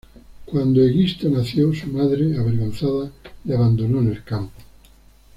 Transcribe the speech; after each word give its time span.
Cuando 0.47 0.83
Egisto 0.83 1.29
nació, 1.29 1.71
su 1.75 1.85
madre, 1.85 2.35
avergonzada, 2.35 3.11
le 3.45 3.55
abandonó 3.55 3.99
en 3.99 4.07
el 4.07 4.23
campo. 4.23 4.53